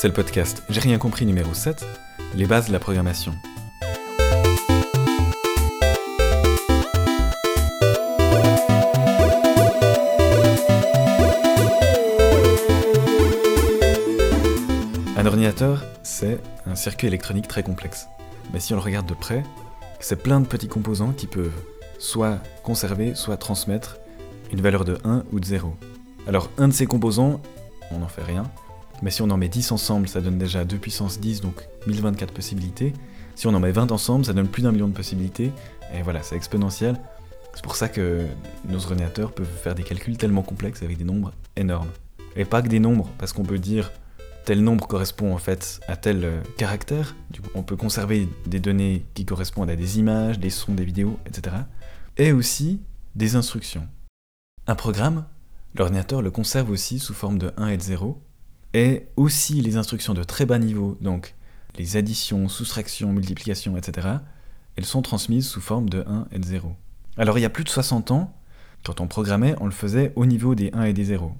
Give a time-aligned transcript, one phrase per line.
[0.00, 1.84] c'est le podcast J'ai rien compris numéro 7,
[2.34, 3.34] les bases de la programmation.
[15.18, 18.08] Un ordinateur, c'est un circuit électronique très complexe.
[18.54, 19.42] Mais si on le regarde de près,
[19.98, 21.52] c'est plein de petits composants qui peuvent
[21.98, 23.98] soit conserver, soit transmettre
[24.50, 25.76] une valeur de 1 ou de 0.
[26.26, 27.42] Alors un de ces composants,
[27.90, 28.50] on n'en fait rien,
[29.02, 32.32] mais si on en met 10 ensemble, ça donne déjà 2 puissance 10, donc 1024
[32.32, 32.92] possibilités.
[33.34, 35.52] Si on en met 20 ensemble, ça donne plus d'un million de possibilités,
[35.94, 36.96] et voilà, c'est exponentiel.
[37.54, 38.26] C'est pour ça que
[38.68, 41.90] nos ordinateurs peuvent faire des calculs tellement complexes avec des nombres énormes.
[42.36, 43.90] Et pas que des nombres, parce qu'on peut dire
[44.44, 47.14] tel nombre correspond en fait à tel euh, caractère.
[47.30, 50.84] Du coup, on peut conserver des données qui correspondent à des images, des sons, des
[50.84, 51.56] vidéos, etc.
[52.16, 52.80] Et aussi
[53.14, 53.86] des instructions.
[54.66, 55.24] Un programme,
[55.74, 58.20] l'ordinateur le conserve aussi sous forme de 1 et de 0,
[58.74, 61.34] et aussi les instructions de très bas niveau, donc
[61.76, 64.08] les additions, soustractions, multiplications, etc.,
[64.76, 66.74] elles sont transmises sous forme de 1 et de 0.
[67.16, 68.36] Alors il y a plus de 60 ans,
[68.84, 71.32] quand on programmait, on le faisait au niveau des 1 et des 0.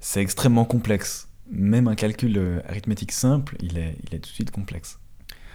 [0.00, 1.28] C'est extrêmement complexe.
[1.50, 4.98] Même un calcul euh, arithmétique simple, il est, il est tout de suite complexe.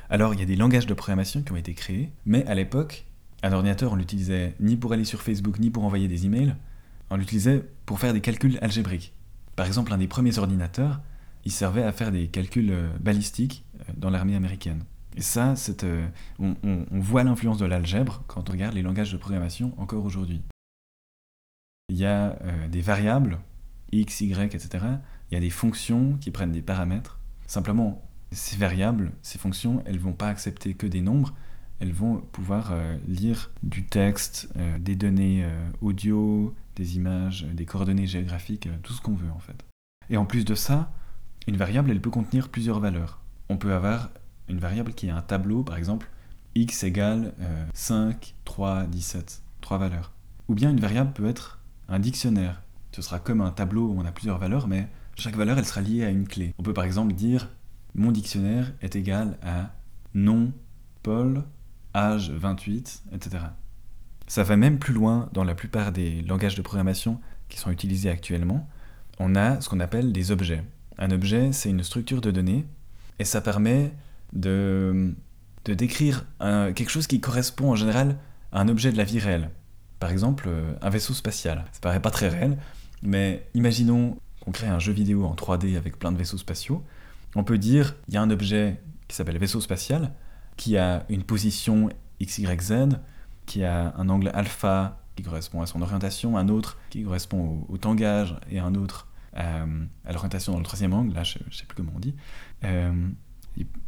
[0.10, 3.06] Alors il y a des langages de programmation qui ont été créés, mais à l'époque,
[3.44, 6.56] un ordinateur, on l'utilisait ni pour aller sur Facebook, ni pour envoyer des emails,
[7.10, 9.14] on l'utilisait pour faire des calculs algébriques.
[9.56, 11.02] Par exemple, un des premiers ordinateurs,
[11.46, 14.84] il servait à faire des calculs euh, balistiques euh, dans l'armée américaine.
[15.16, 16.08] Et ça, euh,
[16.40, 16.56] on,
[16.92, 20.42] voit l'influence de l'algèbre quand on regarde les langages de programmation encore aujourd'hui.
[21.90, 22.38] Il y a
[22.70, 23.38] des variables,
[23.92, 24.86] x, y, etc.
[25.30, 27.20] Il y a des fonctions qui prennent des paramètres.
[27.48, 31.34] Simplement, ces variables, ces fonctions, elles ne vont pas accepter que des nombres,
[31.82, 32.74] elles vont pouvoir
[33.10, 34.48] lire du texte,
[34.80, 35.46] des données
[35.82, 39.66] audio, des images, des coordonnées géographiques, tout ce qu'on veut en fait.
[40.10, 40.94] Et en plus de ça,
[41.48, 43.22] une variable, elle peut contenir plusieurs valeurs.
[43.50, 44.10] On peut avoir
[44.48, 46.10] une variable qui est un tableau, par exemple,
[46.56, 47.34] x égale
[47.74, 50.12] 5, 3, 17, trois valeurs.
[50.48, 52.62] Ou bien une variable peut être un dictionnaire.
[52.92, 55.82] Ce sera comme un tableau où on a plusieurs valeurs, mais chaque valeur, elle sera
[55.82, 56.54] liée à une clé.
[56.58, 57.50] On peut par exemple dire
[57.96, 59.72] mon dictionnaire est égal à
[60.14, 60.52] nom,
[61.04, 61.44] Paul,
[61.96, 63.46] âge 28, etc.
[64.28, 68.10] Ça va même plus loin dans la plupart des langages de programmation qui sont utilisés
[68.10, 68.68] actuellement.
[69.20, 70.64] On a ce qu'on appelle des objets.
[70.98, 72.66] Un objet, c'est une structure de données,
[73.20, 73.94] et ça permet
[74.34, 75.14] de,
[75.66, 78.18] décrire quelque chose qui correspond en général
[78.52, 79.50] à un objet de la vie réelle.
[80.00, 81.64] Par exemple, euh, un vaisseau spatial.
[81.72, 82.58] Ça paraît pas très réel,
[83.04, 86.84] mais imaginons qu'on crée un jeu vidéo en 3D avec plein de vaisseaux spatiaux.
[87.36, 90.12] On peut dire, il y a un objet qui s'appelle vaisseau spatial,
[90.58, 92.98] qui a une position XYZ,
[93.46, 97.78] qui a un angle alpha qui correspond à son orientation, un autre qui correspond au
[97.78, 101.76] tangage, et un autre euh, à l'orientation dans le troisième angle, là je sais plus
[101.76, 102.16] comment on dit,
[102.64, 102.92] euh,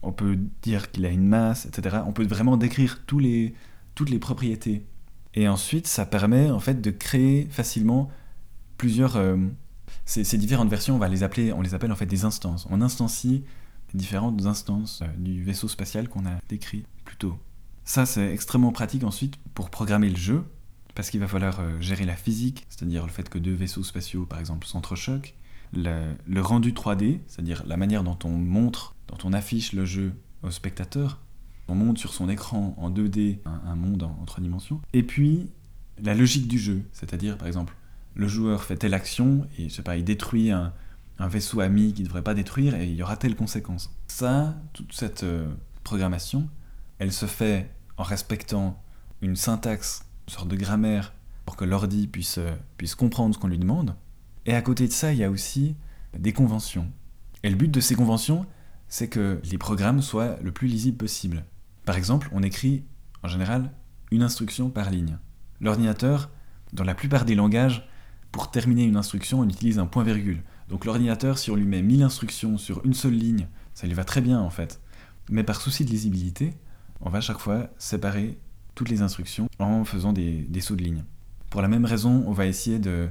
[0.01, 1.97] on peut dire qu'il a une masse, etc.
[2.05, 4.85] On peut vraiment décrire toutes les propriétés.
[5.35, 8.11] Et ensuite, ça permet en fait de créer facilement
[8.77, 9.15] plusieurs...
[9.15, 9.37] Euh,
[10.05, 12.67] ces, différentes versions, on va les appeler, on les appelle en fait des instances.
[12.69, 13.43] On instancie
[13.93, 17.37] différentes instances du vaisseau spatial qu'on a décrit plus tôt.
[17.85, 20.43] Ça, c'est extrêmement pratique ensuite pour programmer le jeu,
[20.95, 24.25] parce qu'il va falloir euh, gérer la physique, c'est-à-dire le fait que deux vaisseaux spatiaux,
[24.25, 25.33] par exemple, s'entrechoquent,
[25.73, 30.13] le, le, rendu 3D, c'est-à-dire la manière dont on montre, dont on affiche le jeu
[30.43, 31.19] au spectateur,
[31.67, 35.49] on monte sur son écran en 2D un, monde en, trois dimensions, et puis
[36.01, 37.75] la logique du jeu, c'est-à-dire par exemple
[38.15, 40.73] le joueur fait telle action et je sais pas, il détruit un,
[41.19, 43.95] vaisseau ami qu'il ne devrait pas détruire et il y aura telle conséquence.
[44.07, 45.47] Ça, toute cette euh,
[45.85, 46.49] programmation,
[46.99, 48.83] elle se fait en respectant
[49.21, 51.13] une syntaxe sorte de grammaire
[51.45, 52.39] pour que l'ordi puisse,
[52.77, 53.95] puisse comprendre ce qu'on lui demande.
[54.45, 55.75] Et à côté de ça, il y a aussi
[56.17, 56.89] des conventions.
[57.43, 58.45] Et le but de ces conventions,
[58.87, 61.43] c'est que les programmes soient le plus lisibles possible.
[61.85, 62.83] Par exemple, on écrit
[63.23, 63.71] en général
[64.11, 65.17] une instruction par ligne.
[65.59, 66.29] L'ordinateur,
[66.73, 67.87] dans la plupart des langages,
[68.31, 70.43] pour terminer une instruction, on utilise un point-virgule.
[70.69, 74.03] Donc l'ordinateur, si on lui met 1000 instructions sur une seule ligne, ça lui va
[74.03, 74.81] très bien en fait.
[75.29, 76.53] Mais par souci de lisibilité,
[77.01, 78.39] on va à chaque fois séparer
[78.75, 81.03] toutes les instructions en faisant des, sauts de ligne.
[81.49, 83.09] Pour la même raison, on va essayer de,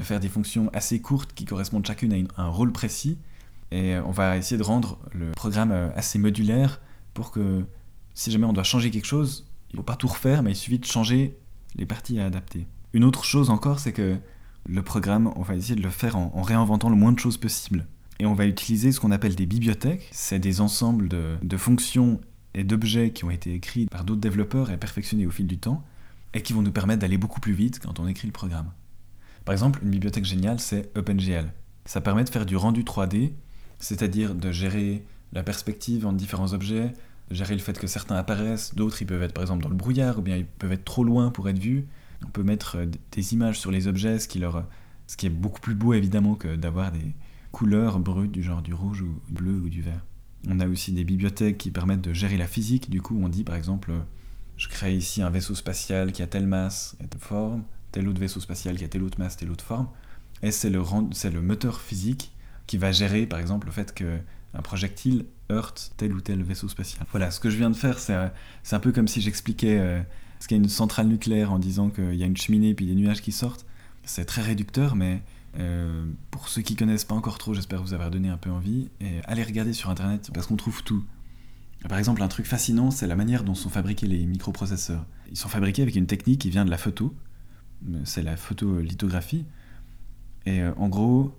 [0.00, 3.18] faire des fonctions assez courtes qui correspondent chacune à, un rôle précis,
[3.70, 6.80] et on va essayer de rendre le programme euh, assez modulaire
[7.14, 7.64] pour que
[8.12, 10.56] si jamais on doit changer quelque chose, il ne faut pas tout refaire, mais il
[10.56, 11.38] suffit de changer
[11.76, 12.66] les parties à adapter.
[12.92, 14.16] Une autre chose encore, c'est que
[14.66, 17.86] le programme, on va essayer de le faire en, réinventant le moins de choses possible.
[18.18, 20.08] Et on va utiliser ce qu'on appelle des bibliothèques.
[20.12, 22.20] C'est des ensembles de fonctions
[22.54, 25.84] et d'objets qui ont été écrits par d'autres développeurs et perfectionnés au fil du temps,
[26.34, 28.70] et qui vont nous permettre d'aller beaucoup plus vite quand on écrit le programme.
[29.44, 31.52] Par exemple, une bibliothèque géniale, c'est OpenGL.
[31.84, 33.32] Ça permet de faire du rendu 3D
[33.82, 36.92] c'est-à-dire de gérer la perspective entre différents objets,
[37.30, 40.20] gérer le fait que certains apparaissent, d'autres ils peuvent être par exemple dans le brouillard,
[40.20, 41.86] ou bien ils peuvent être trop loin pour être vus.
[42.24, 44.64] On peut mettre euh, des images sur les objets, ce qui, leur,
[45.08, 47.12] ce qui est beaucoup plus beau évidemment que d'avoir des
[47.50, 50.04] couleurs brutes du genre du rouge ou du bleu ou du vert.
[50.48, 53.44] On a aussi des bibliothèques qui permettent de gérer la physique, du coup on dit
[53.44, 53.92] par exemple
[54.56, 58.20] je crée ici un vaisseau spatial qui a telle masse et telle forme, tel autre
[58.20, 59.88] vaisseau spatial qui a telle autre masse, telle autre forme,
[60.42, 62.32] et c'est le, le moteur physique
[62.66, 67.06] qui va gérer par exemple le fait qu'un projectile heurte tel ou tel vaisseau spatial.
[67.10, 68.16] Voilà, ce que je viens de faire, c'est,
[68.62, 70.00] c'est un peu comme si j'expliquais euh,
[70.40, 73.20] ce qu'est une centrale nucléaire en disant qu'il y a une cheminée puis des nuages
[73.20, 73.66] qui sortent.
[74.04, 75.22] C'est très réducteur, mais
[75.58, 78.88] euh, pour ceux qui connaissent pas encore trop, j'espère vous avoir donné un peu envie.
[79.00, 81.04] Et allez regarder sur internet parce qu'on trouve tout.
[81.88, 85.04] Par exemple, un truc fascinant, c'est la manière dont sont fabriqués les microprocesseurs.
[85.30, 87.14] Ils sont fabriqués avec une technique qui vient de la photo,
[88.04, 89.44] c'est la photolithographie.
[90.46, 91.36] Et euh, en gros,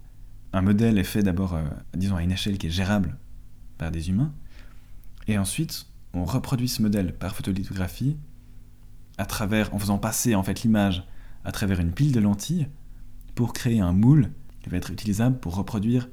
[0.51, 1.63] un modèle est fait d'abord, euh,
[1.95, 3.17] disons, à une échelle qui est gérable
[3.77, 4.33] par des humains,
[5.27, 8.17] et ensuite, on reproduit ce modèle par photolithographie
[9.17, 11.07] à travers, en faisant passer en fait l'image
[11.45, 12.67] à travers une pile de lentilles
[13.35, 14.31] pour créer un moule
[14.61, 16.09] qui va être utilisable pour reproduire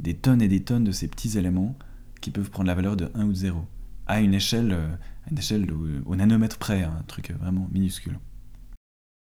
[0.00, 1.76] des tonnes et des tonnes de ces petits éléments
[2.20, 3.66] qui peuvent prendre la valeur de 1 ou de 0,
[4.06, 4.88] à une échelle, euh,
[5.26, 5.66] à une échelle
[6.06, 8.18] au, nanomètre près, hein, un truc vraiment minuscule.